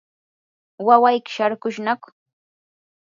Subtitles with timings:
[0.87, 2.07] ¿wawayki sharkushnaku?